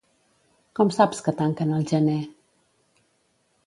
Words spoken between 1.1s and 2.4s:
que tanquen al gener?